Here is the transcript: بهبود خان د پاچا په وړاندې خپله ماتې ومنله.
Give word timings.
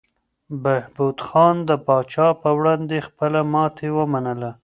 بهبود 0.63 1.17
خان 1.27 1.55
د 1.69 1.71
پاچا 1.85 2.27
په 2.41 2.49
وړاندې 2.57 3.05
خپله 3.07 3.39
ماتې 3.53 3.87
ومنله. 3.97 4.51